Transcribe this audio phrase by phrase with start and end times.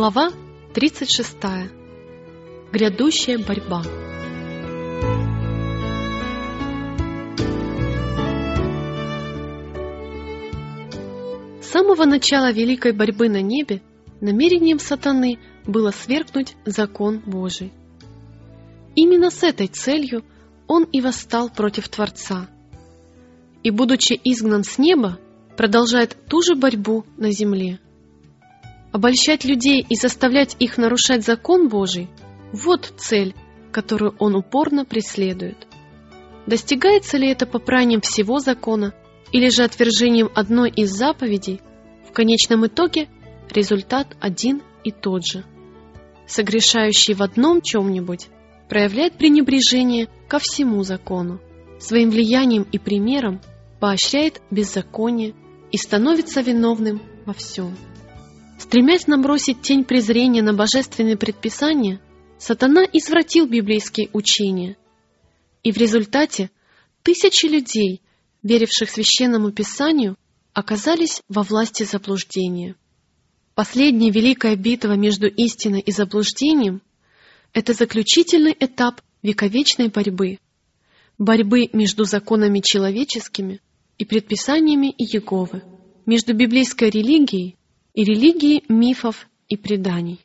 [0.00, 0.30] Глава
[0.74, 1.36] 36.
[2.72, 3.82] Грядущая борьба.
[11.60, 13.82] С самого начала великой борьбы на небе
[14.20, 17.72] намерением сатаны было свергнуть закон Божий.
[18.94, 20.24] Именно с этой целью
[20.68, 22.48] он и восстал против Творца.
[23.64, 25.18] И, будучи изгнан с неба,
[25.56, 27.80] продолжает ту же борьбу на земле.
[28.92, 32.08] Обольщать людей и заставлять их нарушать закон Божий–
[32.52, 33.34] вот цель,
[33.70, 35.66] которую он упорно преследует.
[36.46, 38.94] Достигается ли это попранием всего закона
[39.30, 41.60] или же отвержением одной из заповедей,
[42.08, 43.08] в конечном итоге
[43.50, 45.44] результат один и тот же.
[46.26, 48.28] Согрешающий в одном чем-нибудь
[48.70, 51.40] проявляет пренебрежение ко всему закону,
[51.78, 53.40] своим влиянием и примером
[53.80, 55.34] поощряет беззаконие
[55.70, 57.76] и становится виновным во всем.
[58.58, 62.00] Стремясь набросить тень презрения на божественные предписания,
[62.38, 64.76] сатана извратил библейские учения.
[65.62, 66.50] И в результате
[67.04, 68.02] тысячи людей,
[68.42, 70.16] веривших священному писанию,
[70.52, 72.74] оказались во власти заблуждения.
[73.54, 76.82] Последняя великая битва между истиной и заблуждением–
[77.52, 80.38] это заключительный этап вековечной борьбы,
[81.16, 83.60] борьбы между законами человеческими
[83.98, 85.62] и предписаниями Иеговы,
[86.06, 87.57] между библейской религией
[87.94, 90.20] и религии мифов и преданий.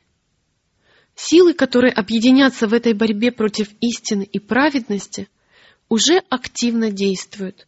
[1.14, 5.28] Силы, которые объединятся в этой борьбе против истины и праведности,
[5.88, 7.66] уже активно действуют.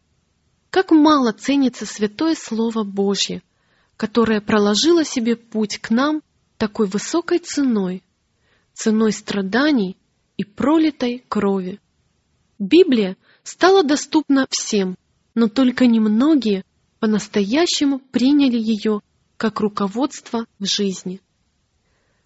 [0.71, 3.43] Как мало ценится святое Слово Божье,
[3.97, 6.23] которое проложило себе путь к нам
[6.59, 8.03] такой высокой ценой,
[8.75, 9.97] ценой страданий
[10.37, 11.81] и пролитой крови.
[12.59, 14.97] Библия стала доступна всем,
[15.35, 16.65] но только немногие
[16.99, 19.01] по-настоящему приняли ее
[19.37, 21.21] как руководство в жизни.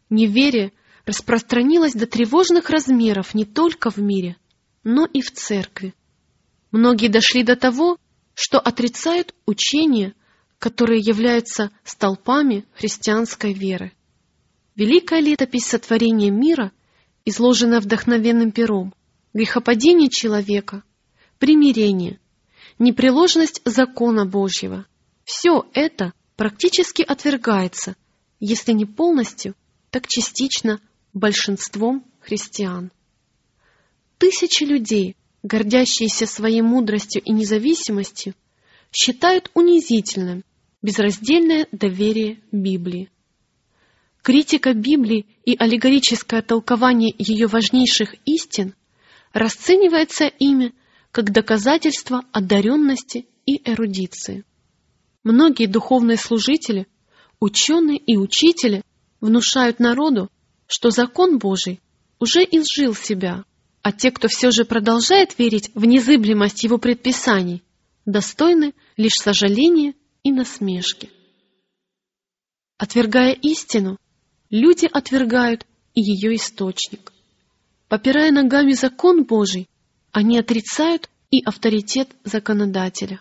[0.08, 0.72] Неверие
[1.06, 4.36] распространилось до тревожных размеров не только в мире,
[4.84, 5.94] но и в церкви.
[6.70, 7.98] Многие дошли до того,
[8.34, 10.14] что отрицают учения,
[10.58, 13.92] которые являются столпами христианской веры.
[14.76, 16.72] Великая летопись сотворения мира,
[17.24, 18.94] изложенная вдохновенным пером,
[19.34, 20.82] грехопадение человека,
[21.38, 22.20] примирение,
[22.78, 24.86] непреложность закона Божьего–
[25.24, 27.96] все это практически отвергается,
[28.38, 29.54] если не полностью,
[29.90, 30.80] так частично
[31.12, 32.90] большинством христиан.
[34.16, 38.34] Тысячи людей, гордящиеся своей мудростью и независимостью,
[38.90, 40.42] считают унизительным
[40.80, 43.10] безраздельное доверие Библии.
[44.22, 48.74] Критика Библии и аллегорическое толкование ее важнейших истин
[49.34, 50.72] расценивается ими
[51.12, 54.42] как доказательство одаренности и эрудиции.
[55.22, 56.86] Многие духовные служители,
[57.40, 58.82] ученые и учители
[59.20, 60.30] внушают народу,
[60.66, 61.80] что закон Божий
[62.18, 63.44] уже изжил себя,
[63.82, 67.62] а те, кто все же продолжает верить в незыблемость его предписаний,
[68.06, 71.10] достойны лишь сожаления и насмешки.
[72.78, 73.98] Отвергая истину,
[74.48, 77.12] люди отвергают и ее источник.
[77.88, 79.68] Попирая ногами закон Божий,
[80.12, 83.20] они отрицают и авторитет законодателя.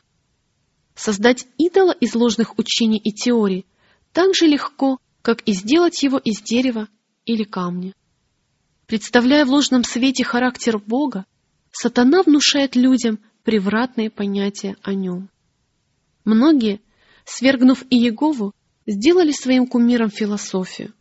[0.99, 3.65] Создать идола из ложных учений и теорий
[4.11, 6.89] так же легко, как и сделать его из дерева
[7.23, 7.93] или камня.
[8.85, 11.25] Представляя в ложном свете характер Бога,
[11.71, 15.29] сатана внушает людям превратные понятия о нем.
[16.25, 16.81] Многие,
[17.23, 18.51] свергнув Иегову,
[18.85, 20.93] сделали своим кумиром философию.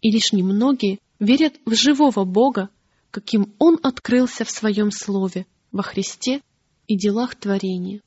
[0.00, 2.70] И лишь немногие верят в живого Бога,
[3.10, 6.40] каким Он открылся в Своем Слове, во Христе
[6.86, 8.00] и делах творения.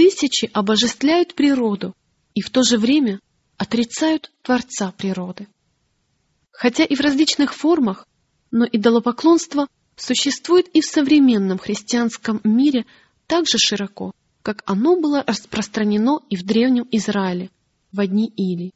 [0.00, 1.94] Тысячи обожествляют природу
[2.32, 3.20] и в то же время
[3.58, 5.46] отрицают Творца природы.
[6.52, 8.08] Хотя и в различных формах,
[8.50, 9.66] но идолопоклонство
[9.96, 12.86] существует и в современном христианском мире
[13.26, 17.50] так же широко, как оно было распространено и в Древнем Израиле,
[17.92, 18.72] в одни или.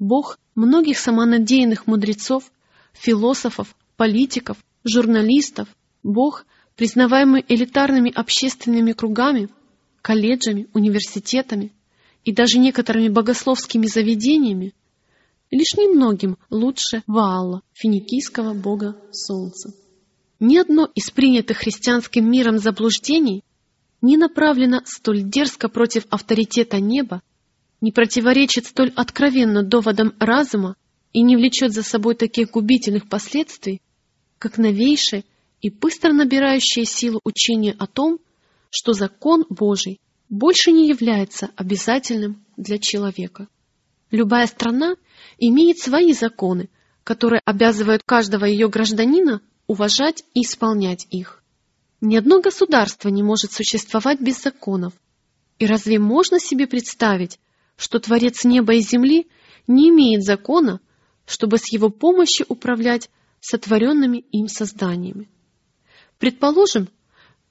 [0.00, 2.50] Бог многих самонадеянных мудрецов,
[2.92, 5.68] философов, политиков, журналистов,
[6.02, 6.44] Бог,
[6.74, 9.48] признаваемый элитарными общественными кругами–
[10.04, 11.72] колледжами, университетами
[12.24, 14.74] и даже некоторыми богословскими заведениями,
[15.50, 19.72] лишь немногим лучше Ваала, финикийского бога солнца.
[20.40, 23.44] Ни одно из принятых христианским миром заблуждений
[24.02, 27.22] не направлено столь дерзко против авторитета неба,
[27.80, 30.76] не противоречит столь откровенно доводам разума
[31.14, 33.80] и не влечет за собой таких губительных последствий,
[34.38, 35.24] как новейшее
[35.62, 38.18] и быстро набирающее силу учение о том,
[38.74, 43.46] что закон Божий больше не является обязательным для человека.
[44.10, 44.96] Любая страна
[45.38, 46.68] имеет свои законы,
[47.04, 51.44] которые обязывают каждого ее гражданина уважать и исполнять их.
[52.00, 54.92] Ни одно государство не может существовать без законов.
[55.60, 57.38] И разве можно себе представить,
[57.76, 59.28] что Творец неба и земли
[59.68, 60.80] не имеет закона,
[61.26, 65.28] чтобы с его помощью управлять сотворенными им созданиями?
[66.18, 66.88] Предположим,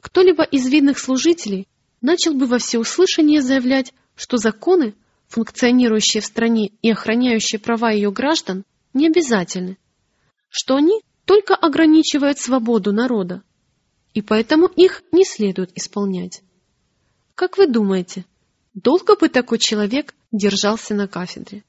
[0.03, 1.65] кто-либо из видных служителей
[2.01, 4.95] начал бы во всеуслышание заявлять, что законы,
[5.29, 9.77] функционирующие в стране и охраняющие права ее граждан, не обязательны,
[10.49, 13.43] что они только ограничивают свободу народа,
[14.13, 16.41] и поэтому их не следует исполнять.
[17.33, 18.25] Как вы думаете,
[18.73, 21.63] долго бы такой человек держался на кафедре?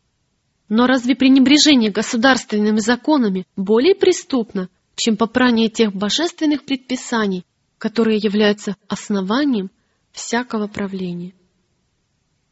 [0.69, 7.45] Но разве пренебрежение государственными законами более преступно, чем попрание тех божественных предписаний,
[7.85, 9.71] которые являются основанием
[10.11, 11.35] всякого правления?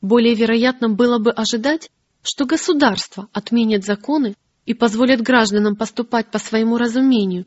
[0.03, 1.91] Более вероятным было бы ожидать,
[2.23, 4.37] что государство отменит законы
[4.67, 7.47] и позволит гражданам поступать по своему разумению,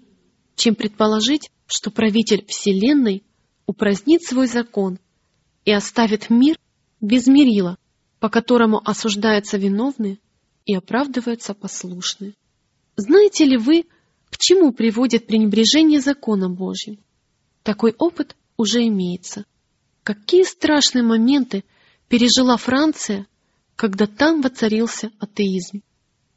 [0.56, 3.22] чем предположить, что правитель Вселенной
[3.68, 4.98] упразднит свой закон
[5.64, 6.58] и оставит мир
[7.02, 7.78] без мерила,
[8.20, 10.18] по которому осуждаются виновные
[10.66, 12.34] и оправдываются послушные.
[12.96, 13.84] Знаете ли вы,
[14.32, 16.98] к чему приводит пренебрежение законом Божьим?
[17.66, 19.44] Такой опыт уже имеется.
[20.04, 21.64] Какие страшные моменты
[22.08, 23.26] пережила Франция,
[23.76, 25.82] когда там воцарился атеизм.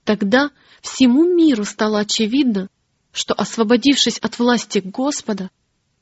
[0.04, 2.70] Тогда всему миру стало очевидно,
[3.12, 5.50] что, освободившись от власти Господа,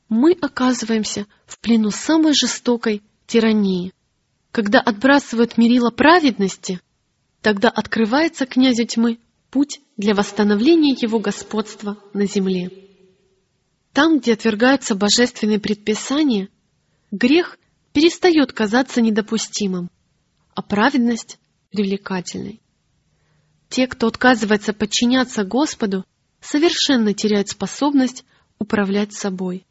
[0.07, 3.91] мы оказываемся в плену самой жестокой тирании.
[4.53, 6.79] Когда отбрасывают мерила праведности,
[7.41, 9.19] тогда открывается князю тьмы
[9.51, 12.86] путь для восстановления его господства на земле.
[13.97, 16.49] Там, где отвергаются божественные предписания,
[17.09, 17.57] грех
[17.93, 19.89] перестает казаться недопустимым,
[20.53, 21.39] а праведность—
[21.71, 22.61] привлекательной.
[23.69, 26.05] Те, кто отказывается подчиняться Господу,
[26.41, 28.23] совершенно теряют способность
[28.59, 29.65] управлять собой.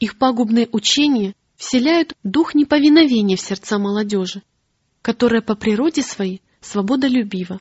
[0.00, 4.42] Их пагубные учения вселяют дух неповиновения в сердца молодежи,
[5.00, 7.58] которая по природе своей свободолюбива.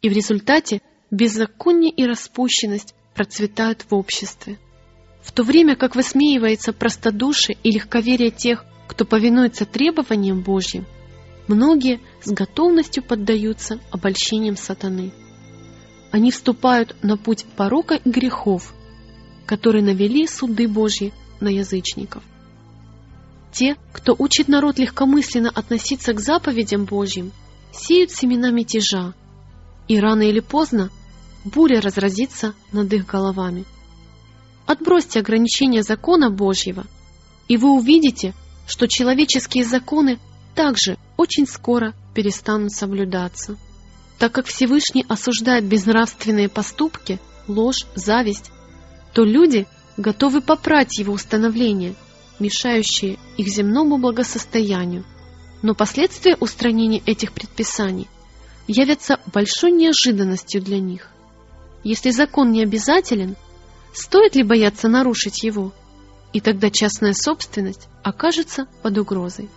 [0.00, 0.80] И в результате
[1.10, 4.58] беззаконие и распущенность процветают в обществе.
[5.28, 10.86] В то время как высмеивается простодушие и легковерие тех, кто повинуется требованиям Божьим,
[11.48, 15.12] многие с готовностью поддаются обольщениям сатаны.
[16.10, 18.72] Они вступают на путь порока и грехов,
[19.44, 22.22] которые навели суды Божьи на язычников.
[23.52, 27.32] Те, кто учит народ легкомысленно относиться к заповедям Божьим,
[27.70, 29.12] сеют семена мятежа,
[29.88, 30.88] и рано или поздно
[31.44, 33.66] буря разразится над их головами.
[34.68, 36.84] Отбросьте ограничения закона Божьего,
[37.48, 38.34] и вы увидите,
[38.66, 40.18] что человеческие законы
[40.54, 43.56] также очень скоро перестанут соблюдаться.
[44.18, 48.50] Так как Всевышний осуждает безнравственные поступки, ложь, зависть,
[49.14, 51.94] то люди готовы попрать его установления,
[52.38, 55.06] мешающие их земному благосостоянию.
[55.62, 58.06] Но последствия устранения этих предписаний
[58.66, 61.08] явятся большой неожиданностью для них.
[61.84, 63.34] Если закон не обязателен,
[63.98, 65.72] стоит ли бояться нарушить его–
[66.32, 69.48] и тогда частная собственность окажется под угрозой.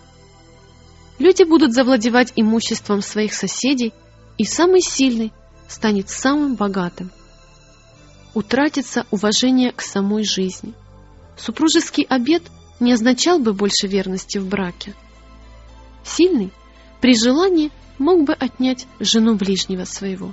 [1.18, 3.92] Люди будут завладевать имуществом своих соседей,
[4.38, 5.32] и самый сильный
[5.68, 7.10] станет самым богатым.
[8.34, 10.72] Утратится уважение к самой жизни.
[11.36, 12.42] Супружеский обет
[12.80, 14.94] не означал бы больше верности в браке.
[16.02, 16.50] Сильный
[17.00, 20.32] при желании мог бы отнять жену ближнего своего.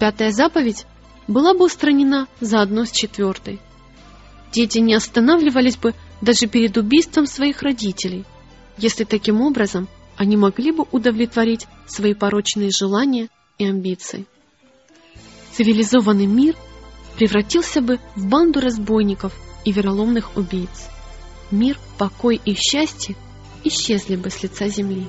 [0.00, 0.84] Пятая заповедь
[1.26, 3.60] была бы устранена заодно с четвертой–
[4.54, 8.24] дети не останавливались бы даже перед убийством своих родителей,
[8.78, 13.28] если таким образом они могли бы удовлетворить свои порочные желания
[13.58, 14.26] и амбиции.
[15.52, 16.54] Цивилизованный мир
[17.16, 20.88] превратился бы в банду разбойников и вероломных убийц.
[21.50, 23.16] Мир, покой и счастье
[23.64, 25.06] исчезли бы с лица земли.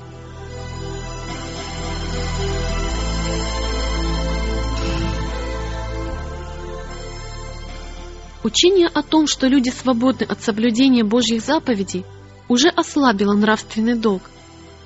[8.46, 12.06] Учение о том, что люди свободны от соблюдения Божьих заповедей,
[12.48, 14.22] уже ослабило нравственный долг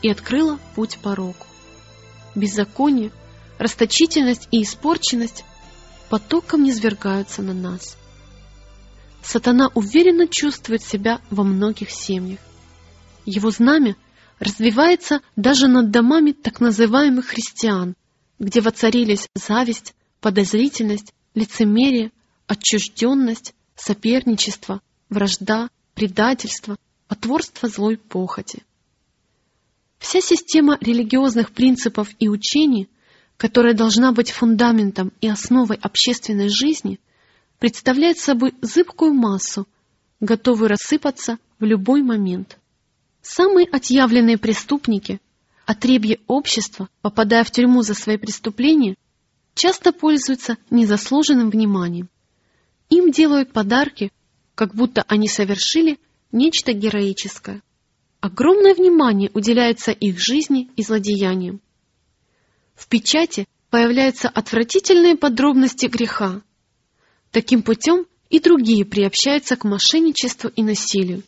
[0.01, 1.47] и открыло путь пороку.
[2.35, 3.11] Беззаконие,
[3.59, 5.45] расточительность и испорченность
[6.09, 7.99] потоком низвергаются на нас.
[9.23, 12.39] Сатана уверенно чувствует себя во многих семьях.
[13.27, 13.95] Его знамя
[14.39, 17.95] развивается даже над домами так называемых христиан,
[18.39, 22.11] где воцарились зависть, подозрительность, лицемерие,
[22.51, 26.77] отчужденность, соперничество, вражда, предательство,
[27.07, 28.65] потворство злой похоти.
[30.01, 32.89] Вся система религиозных принципов и учений,
[33.37, 36.99] которая должна быть фундаментом и основой общественной жизни,
[37.61, 39.69] представляет собой зыбкую массу,
[40.19, 42.59] готовую рассыпаться в любой момент.
[43.23, 45.21] Самые отъявленные преступники,
[45.67, 48.97] отребье общества, попадая в тюрьму за свои преступления,
[49.55, 52.09] часто пользуются незаслуженным вниманием.
[52.91, 54.13] Им делают подарки,
[54.55, 55.99] как будто они совершили
[56.33, 57.63] нечто героическое.
[58.21, 61.61] Огромное внимание уделяется их жизни и злодеяниям.
[62.75, 66.43] В печати появляются отвратительные подробности греха.
[67.31, 71.23] Таким путем и другие приобщаются к мошенничеству и насилию.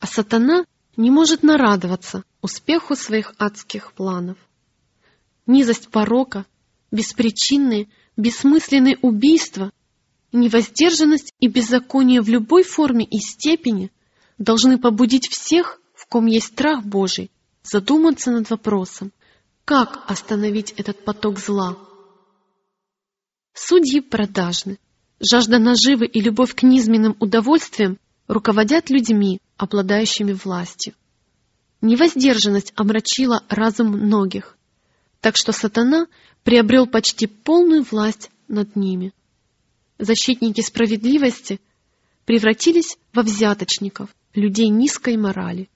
[0.00, 0.64] А сатана
[0.96, 4.38] не может нарадоваться успеху своих адских планов.
[5.46, 6.46] Низость порока,
[6.90, 9.70] беспричинные, бессмысленные убийства,
[10.34, 13.90] невоздержанность и беззаконие в любой форме и степени
[14.36, 17.30] должны побудить всех в ком есть страх Божий,
[17.62, 19.12] задуматься над вопросом,
[19.64, 21.78] как остановить этот поток зла.
[23.54, 24.78] Судьи продажны.
[25.20, 30.94] Жажда наживы и любовь к низменным удовольствиям руководят людьми, обладающими властью.
[31.80, 34.58] Невоздержанность омрачила разум многих,
[35.20, 36.08] так что сатана
[36.42, 39.12] приобрел почти полную власть над ними.
[39.98, 41.60] Защитники справедливости
[42.24, 45.68] превратились во взяточников, людей низкой морали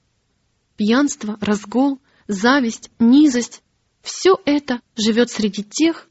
[0.79, 1.99] пьянство, разгул,
[2.29, 3.63] зависть, низость—
[4.03, 6.09] все это живет среди тех,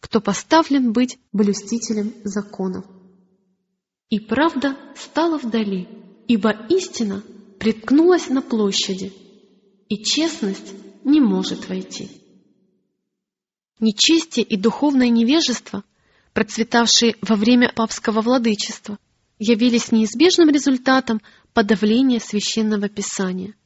[0.00, 2.86] кто поставлен быть блюстителем законов.
[4.08, 5.88] И правда стала вдали,
[6.28, 7.22] ибо истина
[7.58, 9.12] приткнулась на площади,
[9.88, 10.72] и честность
[11.04, 12.08] не может войти.
[13.80, 15.82] Нечестие и духовное невежество,
[16.34, 18.98] процветавшие во время папского владычества,
[19.38, 21.22] явились неизбежным результатом
[21.54, 23.54] подавления священного писания–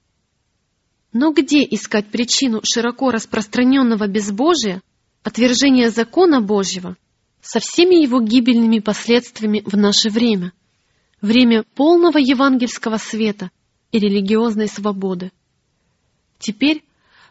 [1.13, 4.83] но где искать причину широко распространенного безбожия,
[5.23, 6.97] отвержения закона Божьего,
[7.41, 10.53] со всеми его гибельными последствиями в наше время,
[11.23, 13.51] время полного евангельского света
[13.91, 15.33] и религиозной свободы?
[16.39, 16.85] Теперь,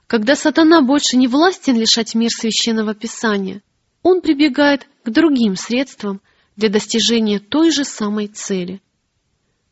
[0.07, 3.61] когда сатана больше не властен лишать мир священного писания,
[4.07, 6.21] он прибегает к другим средствам
[6.55, 8.81] для достижения той же самой цели.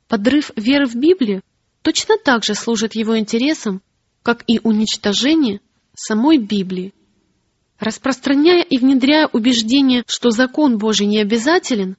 [0.10, 1.42] Подрыв веры в Библию
[1.82, 3.82] точно так же служит его интересам,
[4.24, 5.62] как и уничтожение
[5.94, 6.94] самой Библии.
[7.80, 11.96] Распространяя и внедряя убеждение, что закон Божий не обязателен,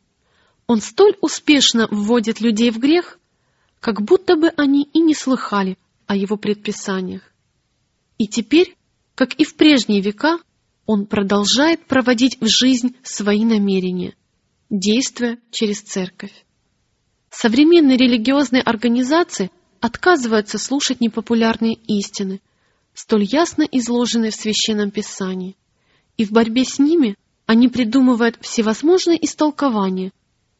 [0.66, 3.18] он столь успешно вводит людей в грех,
[3.80, 7.22] как будто бы они и не слыхали о его предписаниях.
[8.18, 8.76] И теперь,
[9.14, 10.38] как и в прежние века,
[10.86, 14.14] он продолжает проводить в жизнь свои намерения,
[14.70, 16.32] действуя через церковь.
[17.30, 19.50] Современные религиозные организации
[19.80, 22.40] отказываются слушать непопулярные истины,
[22.94, 25.56] столь ясно изложенные в Священном Писании,
[26.16, 30.12] и в борьбе с ними они придумывают всевозможные истолкования.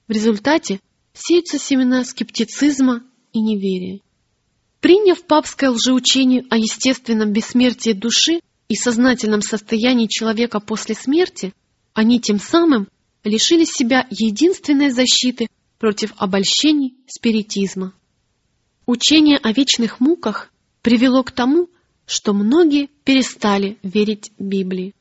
[0.06, 0.80] В результате
[1.14, 3.02] сеются семена скептицизма
[3.32, 4.00] и неверия.
[4.80, 11.52] Приняв папское лжеучение о естественном бессмертии души и сознательном состоянии человека после смерти,
[11.94, 12.88] они тем самым
[13.24, 17.92] лишили себя единственной защиты против обольщений спиритизма.
[18.86, 21.68] Учение о вечных муках привело к тому,
[22.06, 24.94] что многие перестали верить Библии.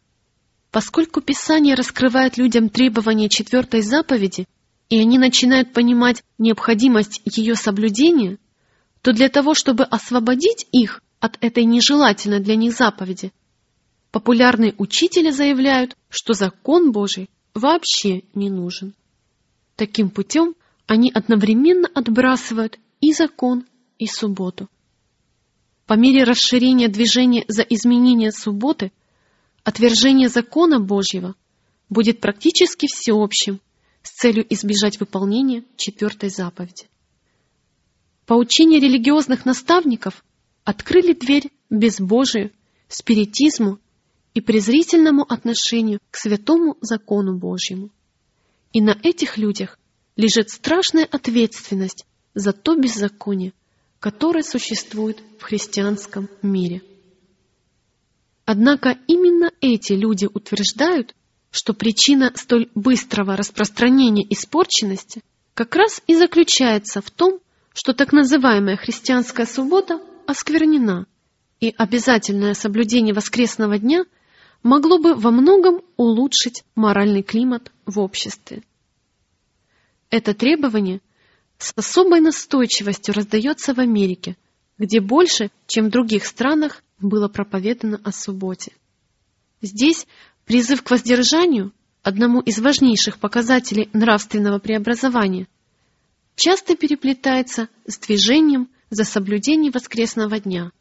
[0.72, 4.46] Поскольку Писание раскрывает людям требования четвертой заповеди,
[4.90, 8.38] и они начинают понимать необходимость ее соблюдения,
[9.02, 13.32] то для того, чтобы освободить их от этой нежелательной для них заповеди,
[14.16, 18.94] популярные учители заявляют, что закон Божий вообще не нужен.
[19.76, 20.56] Таким путем
[20.88, 23.66] они одновременно отбрасывают и закон,
[24.00, 24.70] и субботу.
[25.86, 28.94] По мере расширения движения за изменение субботы,
[29.66, 31.36] отвержение закона Божьего
[31.90, 33.60] будет практически всеобщим
[34.02, 36.88] с целью избежать выполнения четвертой заповеди.
[38.26, 40.24] Поучения религиозных наставников
[40.64, 42.54] открыли дверь безбожию,
[42.88, 43.78] спиритизму
[44.36, 47.90] и презрительному отношению к святому закону Божьему.
[48.74, 49.80] И на этих людях
[50.18, 53.54] лежит страшная ответственность за то беззаконие,
[54.00, 56.84] которое существует в христианском мире.
[58.44, 61.16] Однако именно эти люди утверждают,
[61.50, 65.22] что причина столь быстрого распространения испорченности
[65.54, 67.40] как раз и заключается в том,
[67.74, 71.08] что так называемая христианская суббота осквернена,
[71.62, 74.06] и обязательное соблюдение воскресного дня
[74.66, 78.64] могло бы во многом улучшить моральный климат в обществе.
[80.10, 81.02] Это требование–
[81.58, 84.36] с особой настойчивостью раздается в Америке,
[84.78, 88.74] где больше, чем в других странах, было проповедано о субботе.
[89.62, 90.06] Здесь
[90.46, 91.72] призыв к воздержанию,
[92.04, 95.48] одному из важнейших показателей нравственного преобразования,
[96.36, 100.72] часто переплетается с движением за соблюдение воскресного дня,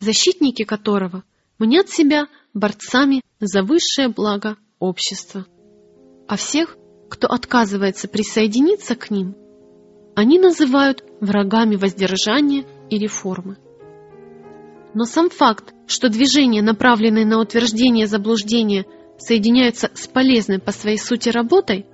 [0.00, 1.22] защитники которого
[1.58, 5.46] мнят себя борцами за высшее благо общества.
[6.28, 6.76] А всех,
[7.08, 9.36] кто отказывается присоединиться к ним,
[10.14, 13.56] они называют врагами воздержания и реформы.
[14.94, 18.84] Но сам факт, что движения, направленные на утверждение заблуждения,
[19.18, 21.86] соединяются с полезной по своей сути работой,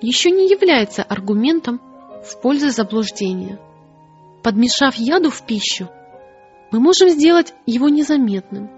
[0.00, 1.80] еще не является аргументом
[2.24, 3.58] в пользу заблуждения.
[4.42, 5.88] Подмешав яду в пищу,
[6.70, 8.70] мы можем сделать его незаметным,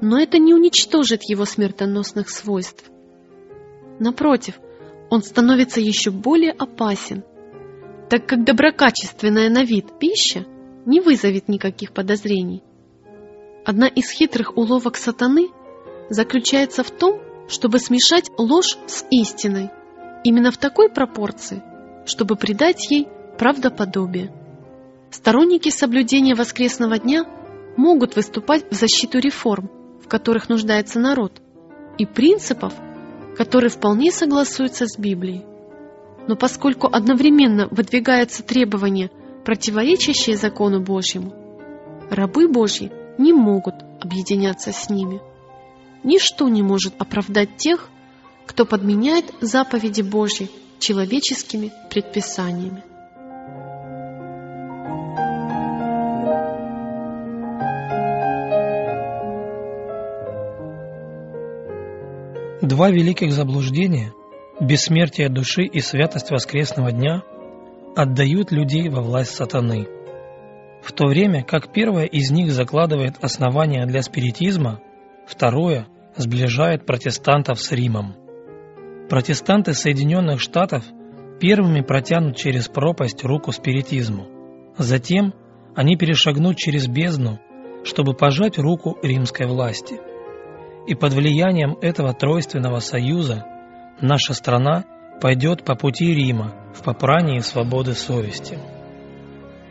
[0.00, 2.90] но это не уничтожит его смертоносных свойств.
[3.98, 4.54] Напротив,
[5.10, 7.22] он становится еще более опасен,
[8.08, 10.46] так как доброкачественная на вид пища
[10.86, 12.62] не вызовет никаких подозрений.
[13.64, 15.48] Одна из хитрых уловок сатаны
[16.08, 19.70] заключается в том, чтобы смешать ложь с истиной,
[20.24, 21.62] именно в такой пропорции,
[22.06, 23.06] чтобы придать ей
[23.38, 24.32] правдоподобие.
[25.10, 27.24] Сторонники соблюдения воскресного дня
[27.76, 29.70] могут выступать в защиту реформ,
[30.10, 31.40] которых нуждается народ,
[31.96, 32.74] и принципов,
[33.38, 35.46] которые вполне согласуются с Библией.
[36.26, 39.10] Но поскольку одновременно выдвигаются требования,
[39.44, 41.32] противоречащие закону Божьему,
[42.10, 45.20] рабы Божьи не могут объединяться с ними.
[46.02, 47.88] Ничто не может оправдать тех,
[48.46, 52.82] кто подменяет заповеди Божьи человеческими предписаниями.
[62.70, 64.12] Два великих заблуждения–
[64.60, 67.24] бессмертие души и святость воскресного дня–
[67.96, 69.88] отдают людей во власть сатаны–
[70.80, 74.80] в то время как первое из них закладывает основания для спиритизма,
[75.26, 78.14] второе сближает протестантов с Римом.
[79.08, 80.84] Протестанты Соединенных Штатов
[81.40, 84.28] первыми протянут через пропасть руку спиритизму.
[84.78, 85.34] Затем
[85.74, 87.40] они перешагнут через бездну,
[87.84, 90.00] чтобы пожать руку римской власти.
[90.90, 93.46] И под влиянием этого тройственного союза
[94.00, 94.82] наша страна
[95.20, 98.58] пойдет по пути Рима в попрании свободы совести.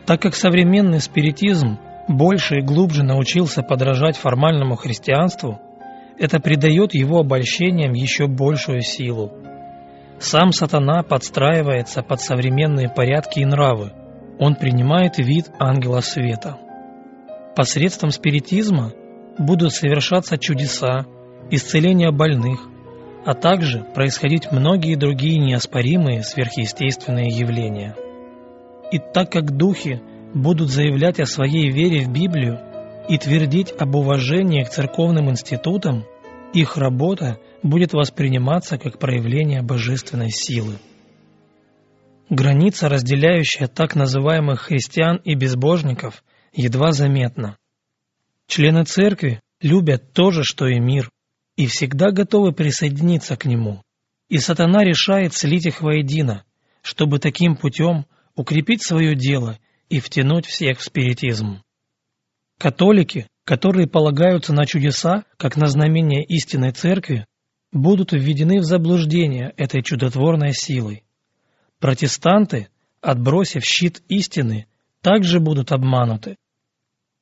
[0.06, 1.78] Так как современный спиритизм
[2.08, 5.60] больше и глубже научился подражать формальному христианству,
[6.18, 9.30] это придает его обольщениям еще большую силу.
[10.20, 13.92] Сам сатана подстраивается под современные порядки и нравы,
[14.38, 16.56] он принимает вид ангела света.
[17.54, 18.94] Посредством спиритизма
[19.40, 21.06] будут совершаться чудеса,
[21.50, 22.60] исцеление больных,
[23.24, 27.96] а также происходить многие другие неоспоримые сверхъестественные явления.
[28.92, 30.02] И так как духи
[30.34, 32.60] будут заявлять о своей вере в Библию
[33.08, 36.04] и твердить об уважении к церковным институтам,
[36.52, 40.74] их работа будет восприниматься как проявление божественной силы.
[42.28, 46.22] Граница, разделяющая так называемых христиан и безбожников,
[46.52, 47.56] едва заметна.
[48.50, 51.08] Члены церкви любят то же, что и мир,
[51.54, 53.80] и всегда готовы присоединиться к нему.
[54.28, 56.42] И сатана решает слить их воедино,
[56.82, 61.62] чтобы таким путем укрепить свое дело и втянуть всех в спиритизм.
[62.58, 67.26] Католики, которые полагаются на чудеса, как на знамение истинной церкви,
[67.70, 71.04] будут введены в заблуждение этой чудотворной силой.
[71.78, 72.66] Протестанты,
[73.00, 74.66] отбросив щит истины,
[75.02, 76.34] также будут обмануты.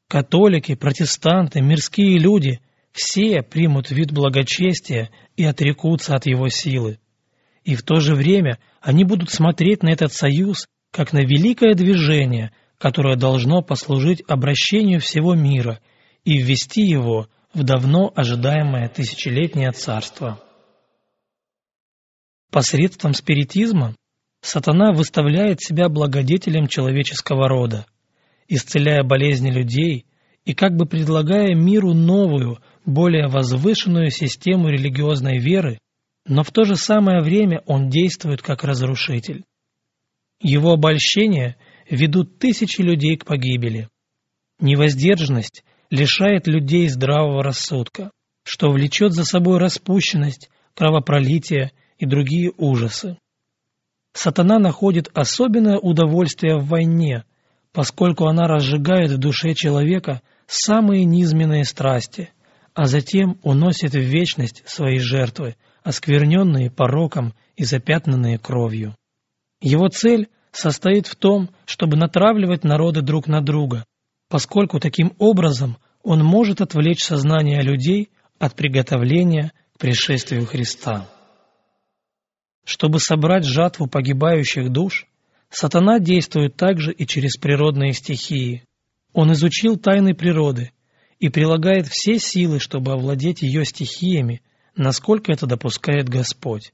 [0.08, 2.60] Католики, протестанты, мирские люди–
[2.92, 6.98] все примут вид благочестия и отрекутся от его силы.
[7.64, 12.52] И в то же время они будут смотреть на этот союз как на великое движение,
[12.78, 15.80] которое должно послужить обращению всего мира
[16.24, 20.42] и ввести его в давно ожидаемое тысячелетнее царство.
[22.50, 23.94] Посредством спиритизма
[24.40, 27.86] сатана выставляет себя благодетелем человеческого рода,
[28.48, 30.06] исцеляя болезни людей
[30.44, 35.78] и как бы предлагая миру новую, более возвышенную систему религиозной веры,
[36.26, 39.44] но в то же самое время он действует как разрушитель.
[40.40, 41.56] Его обольщения
[41.90, 43.88] ведут тысячи людей к погибели.
[44.60, 48.10] Невоздержанность лишает людей здравого рассудка,
[48.44, 53.18] что влечет за собой распущенность, кровопролитие и другие ужасы.
[54.12, 57.24] Сатана находит особенное удовольствие в войне,
[57.72, 62.30] поскольку она разжигает в душе человека самые низменные страсти,
[62.74, 68.94] а затем уносит в вечность свои жертвы, оскверненные пороком и запятнанные кровью.
[69.60, 73.84] Его цель состоит в том, чтобы натравливать народы друг на друга,
[74.28, 81.08] поскольку таким образом он может отвлечь сознание людей от приготовления к пришествию Христа.
[82.64, 85.06] Чтобы собрать жатву погибающих душ,
[85.50, 88.64] сатана действует также и через природные стихии.
[89.12, 90.72] Он изучил тайны природы
[91.18, 94.42] и прилагает все силы, чтобы овладеть ее стихиями,
[94.76, 96.72] насколько это допускает Господь.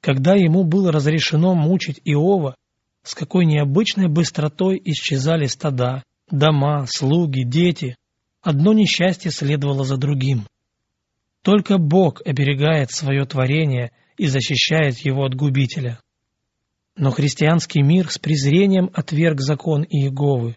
[0.00, 2.54] Когда ему было разрешено мучить Иова,
[3.02, 7.96] с какой необычной быстротой исчезали стада, дома, слуги, дети.
[8.42, 10.46] Одно несчастье следовало за другим.
[11.42, 16.00] Только Бог оберегает свое творение и защищает его от губителя.
[16.98, 20.56] Но христианский мир с презрением отверг закон Иеговы,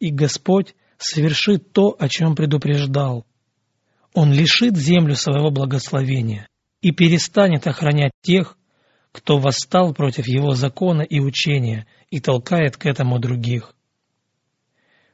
[0.00, 3.26] и Господь совершит то, о чем предупреждал.
[4.14, 6.48] Он лишит землю своего благословения
[6.80, 8.56] и перестанет охранять тех,
[9.12, 13.74] кто восстал против его закона и учения и толкает к этому других.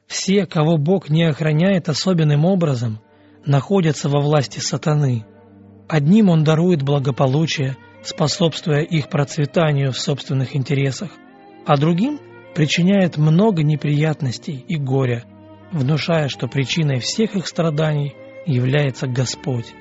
[0.07, 3.01] Все, кого Бог не охраняет особенным образом,
[3.45, 5.25] находятся во власти сатаны.
[5.89, 11.11] Одним он дарует благополучие, способствуя их процветанию в собственных интересах,
[11.65, 12.19] а другим
[12.55, 15.23] причиняет много неприятностей и горя,
[15.71, 19.73] внушая, что причиной всех их страданий является Господь.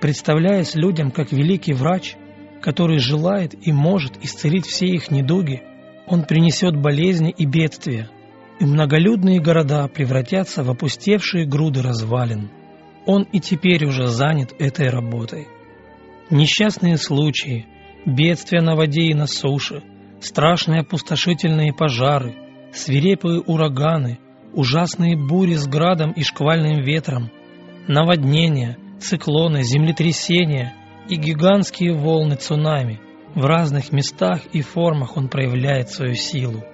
[0.00, 2.16] Представляясь людям как великий врач,
[2.60, 5.62] который желает и может исцелить все их недуги,
[6.06, 8.10] он принесет болезни и бедствия,
[8.58, 12.50] и многолюдные города превратятся в опустевшие груды развалин.
[13.06, 15.48] Он и теперь уже занят этой работой.
[16.32, 17.66] Несчастные случаи,
[18.06, 19.82] бедствия на воде и на суше,
[20.22, 22.34] страшные опустошительные пожары,
[22.72, 24.18] свирепые ураганы,
[24.54, 27.30] ужасные бури с градом и шквальным ветром,
[27.86, 30.72] наводнения, циклоны, землетрясения
[31.06, 32.98] и гигантские волны цунами.
[33.34, 36.64] В разных местах и формах он проявляет свою силу.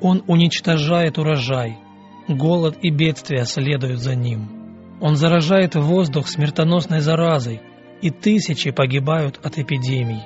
[0.00, 1.76] Он уничтожает урожай,
[2.26, 4.96] голод и бедствия следуют за ним.
[5.02, 7.60] Он заражает воздух смертоносной заразой,
[8.02, 10.22] и тысячи погибают от эпидемий.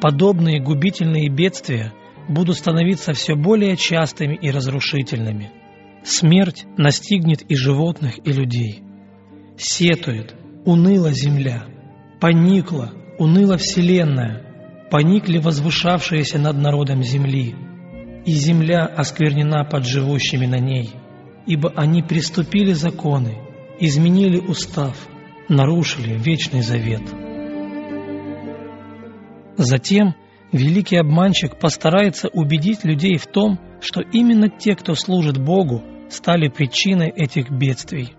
[0.00, 1.92] Подобные губительные бедствия
[2.28, 5.52] будут становиться все более частыми и разрушительными.
[6.02, 8.82] Смерть настигнет и животных, и людей.
[9.56, 11.66] Сетует, уныла земля–
[12.20, 14.42] Поникла, уныла вселенная,
[14.90, 17.54] поникли возвышавшиеся над народом земли,
[18.26, 20.90] и земля осквернена под живущими на ней,
[21.46, 23.38] ибо они приступили законы,
[23.78, 25.08] изменили устав,
[25.50, 27.02] нарушили вечный завет.
[29.56, 30.14] Затем
[30.52, 37.10] великий обманщик постарается убедить людей в том, что именно те, кто служит Богу, стали причиной
[37.10, 38.14] этих бедствий.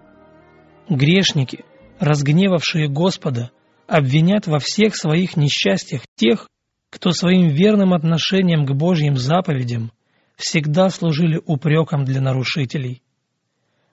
[0.89, 1.63] Грешники,
[2.00, 3.52] разгневавшие Господа,
[3.88, 6.48] обвинят во всех своих несчастьях тех,
[6.89, 9.91] кто своим верным отношением к Божьим заповедям
[10.36, 13.02] всегда служили упреком для нарушителей.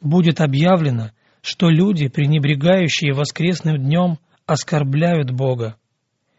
[0.01, 1.11] Будет объявлено,
[1.43, 5.77] что люди, пренебрегающие воскресным днем, оскорбляют Бога,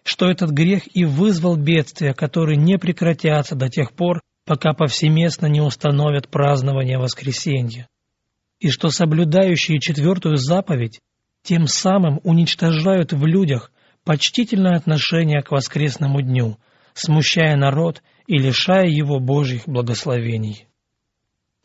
[0.03, 5.61] что этот грех и вызвал бедствия, которые не прекратятся до тех пор, пока повсеместно не
[5.61, 7.87] установят празднование воскресенья,
[8.59, 10.99] и что соблюдающие четвертую заповедь
[11.43, 13.71] тем самым уничтожают в людях
[14.03, 16.57] почтительное отношение к воскресному дню,
[16.93, 20.67] смущая народ и лишая его Божьих благословений.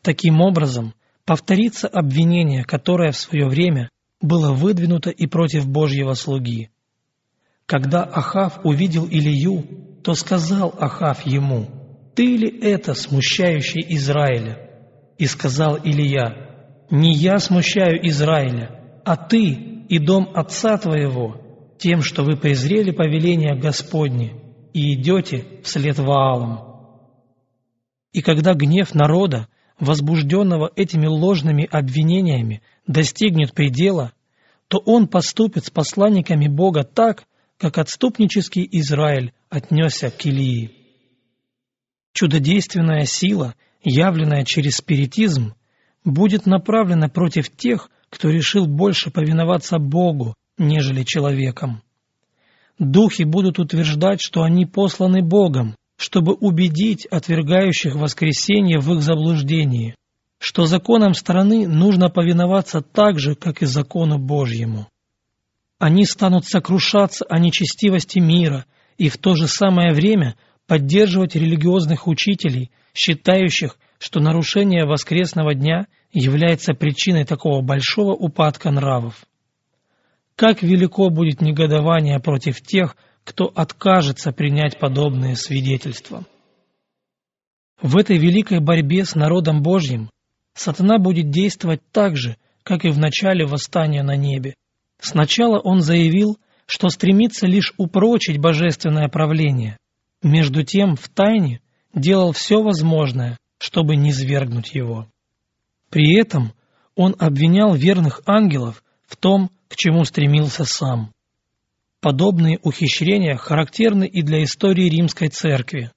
[0.01, 0.93] Таким образом,
[1.25, 3.89] повторится обвинение, которое в свое время
[4.21, 6.69] было выдвинуто и против Божьего слуги.
[7.65, 9.63] Когда Ахав увидел Илию,
[10.03, 11.67] то сказал Ахав ему,
[12.15, 14.69] «Ты ли это, смущающий Израиля?»
[15.17, 21.41] И сказал Илия, «Не я смущаю Израиля, а ты и дом отца твоего,
[21.77, 24.33] тем, что вы презрели повеление Господне
[24.73, 26.59] и идете вслед Ваалам.
[28.13, 29.47] И когда гнев народа,
[29.79, 34.13] возбужденного этими ложными обвинениями, достигнет предела,
[34.67, 37.23] то он поступит с посланниками Бога так,
[37.57, 40.71] как отступнический Израиль отнесся к Илии.
[42.13, 45.53] Чудодейственная сила, явленная через спиритизм,
[46.03, 51.81] будет направлена против тех, кто решил больше повиноваться Богу, нежели человеком.
[52.79, 59.95] Духи будут утверждать, что они посланы Богом, чтобы убедить отвергающих воскресение в их заблуждении,
[60.39, 64.87] что законам страны нужно повиноваться так же, как и закону Божьему.
[65.79, 68.65] Они станут сокрушаться о нечестивости мира
[68.97, 70.35] и в то же самое время
[70.67, 79.25] поддерживать религиозных учителей, считающих, что нарушение воскресного дня является причиной такого большого упадка нравов.
[80.35, 86.25] Как велико будет негодование против тех, кто откажется принять подобные свидетельства.
[87.81, 90.09] В этой великой борьбе с народом Божьим
[90.53, 94.55] сатана будет действовать так же, как и в начале восстания на небе.
[94.99, 99.77] Сначала он заявил, что стремится лишь упрочить божественное правление.
[100.23, 101.61] Между тем, в тайне
[101.93, 105.07] делал все возможное, чтобы не свергнуть его.
[105.89, 106.53] При этом
[106.95, 111.11] он обвинял верных ангелов в том, к чему стремился сам.
[112.05, 115.89] Подобные ухищрения характерны и для истории римской церкви.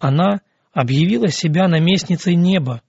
[0.00, 0.40] Она
[0.72, 2.82] объявила себя наместницей неба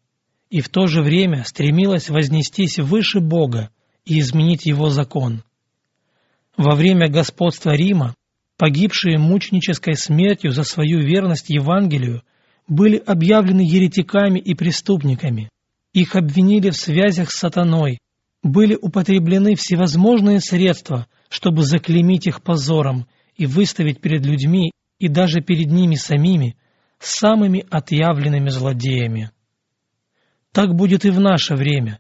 [0.50, 3.70] и в то же время стремилась вознестись выше Бога
[4.06, 5.44] и изменить его закон.
[6.58, 8.16] Во время господства Рима
[8.58, 12.24] погибшие мученической смертью за свою верность Евангелию
[12.68, 15.48] были объявлены еретиками и преступниками.
[15.94, 18.00] Их обвинили в связях с сатаной,
[18.42, 25.68] были употреблены всевозможные средства, чтобы заклеймить их позором и выставить перед людьми и даже перед
[25.72, 26.58] ними самими
[27.00, 29.32] самыми отъявленными злодеями.
[30.52, 32.00] Так будет и в наше время.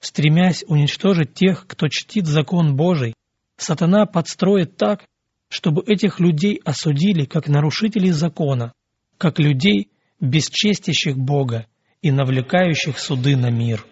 [0.00, 3.14] Стремясь уничтожить тех, кто чтит закон Божий,
[3.56, 5.04] Сатана подстроит так,
[5.48, 8.72] чтобы этих людей осудили как нарушителей закона,
[9.16, 11.66] как людей, бесчестящих Бога
[12.02, 13.86] и навлекающих суды на мир.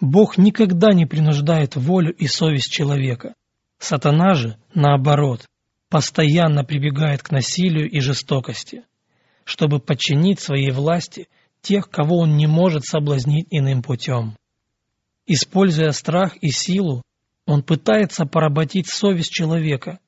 [0.00, 3.34] Бог никогда не принуждает волю и совесть человека.
[3.78, 5.46] Сатана же, наоборот,
[5.88, 8.84] постоянно прибегает к насилию и жестокости,
[9.44, 11.28] чтобы подчинить своей власти
[11.60, 14.36] тех, кого он не может соблазнить иным путем.
[15.26, 17.02] Используя страх и силу,
[17.46, 19.98] он пытается поработить совесть человека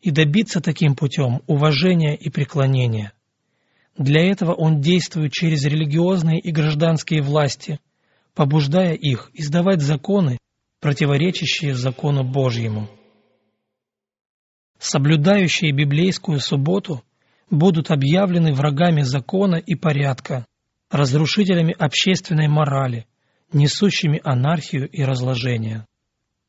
[0.00, 3.12] и добиться таким путем уважения и преклонения.
[3.96, 7.80] Для этого он действует через религиозные и гражданские власти,
[8.34, 10.38] побуждая их издавать законы,
[10.80, 12.88] противоречащие закону Божьему.
[14.78, 17.02] Соблюдающие библейскую субботу
[17.50, 20.46] будут объявлены врагами закона и порядка,
[20.90, 23.06] разрушителями общественной морали,
[23.52, 25.86] несущими анархию и разложение.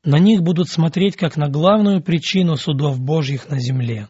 [0.03, 4.07] На них будут смотреть как на главную причину судов Божьих на земле.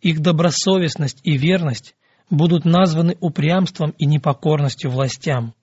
[0.00, 1.94] Их добросовестность и верность
[2.30, 5.54] будут названы упрямством и непокорностью властям.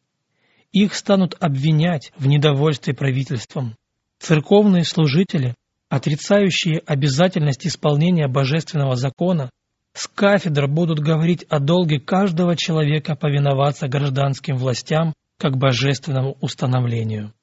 [0.72, 3.76] Их станут обвинять в недовольстве правительством.
[4.20, 5.56] Церковные служители,
[5.90, 9.50] отрицающие обязательность исполнения божественного закона,
[9.94, 17.34] с кафедр будут говорить о долге каждого человека повиноваться гражданским властям как божественному установлению.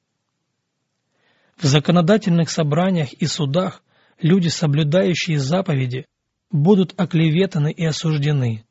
[1.57, 3.81] В законодательных собраниях и судах
[4.21, 6.05] люди, соблюдающие заповеди,
[6.51, 8.65] будут оклеветаны и осуждены.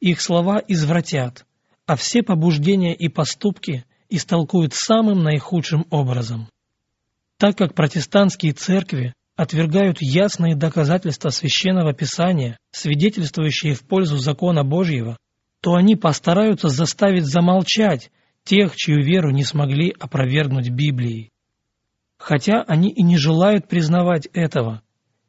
[0.00, 1.45] Их слова извратят,
[1.86, 6.48] а все побуждения и поступки истолкуют самым наихудшим образом.
[7.38, 15.16] Так как протестантские церкви отвергают ясные доказательства Священного Писания, свидетельствующие в пользу закона Божьего,
[15.60, 18.10] то они постараются заставить замолчать
[18.44, 21.30] тех, чью веру не смогли опровергнуть Библией.
[22.18, 24.82] Хотя они и не желают признавать этого,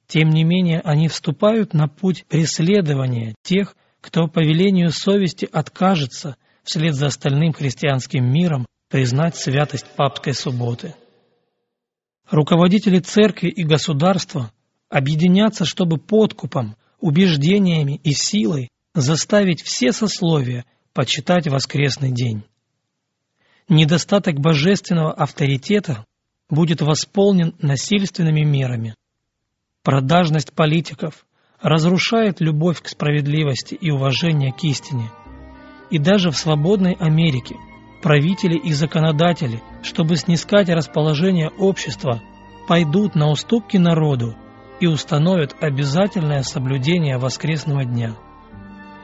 [0.07, 6.93] тем не менее они вступают на путь преследования тех, кто по велению совести откажется вслед
[6.95, 10.93] за остальным христианским миром признать святость папской субботы.
[12.29, 14.51] Руководители церкви и государства
[14.89, 22.43] объединятся, чтобы подкупом, убеждениями и силой заставить все сословия почитать воскресный день.
[23.69, 26.05] Недостаток божественного авторитета
[26.49, 28.95] будет восполнен насильственными мерами.
[29.83, 31.25] Продажность политиков
[31.61, 35.09] разрушает любовь к справедливости и уважение к истине.
[35.89, 37.55] И даже в свободной Америке
[38.01, 42.21] правители и законодатели, чтобы снискать расположение общества,
[42.67, 44.35] пойдут на уступки народу
[44.79, 48.15] и установят обязательное соблюдение воскресного дня.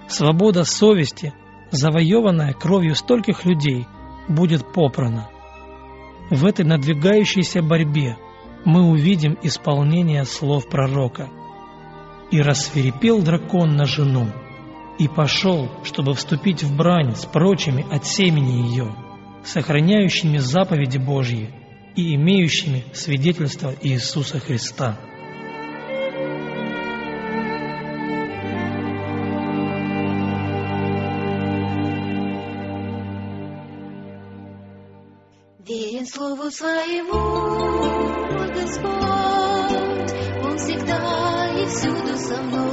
[0.07, 1.33] Свобода совести,
[1.71, 3.87] завоеванная кровью стольких людей,
[4.27, 5.29] будет попрана.
[6.29, 8.17] В этой надвигающейся борьбе
[8.65, 11.29] мы увидим исполнение слов пророка.
[12.31, 14.27] «И рассверепел дракон на жену,
[14.99, 18.95] и пошел, чтобы вступить в брань с прочими от семени ее,
[19.43, 21.49] сохраняющими заповеди Божьи
[21.95, 24.97] и имеющими свидетельство Иисуса Христа».
[35.65, 37.21] Верен слову своему,
[38.53, 38.93] Господь,
[40.43, 42.72] Он всегда и всюду со мною,